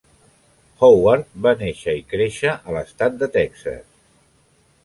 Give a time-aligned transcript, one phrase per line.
[0.79, 3.85] Howard va néixer i créixer a l'estat de Texas.